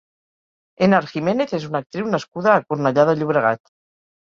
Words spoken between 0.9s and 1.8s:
Jiménez és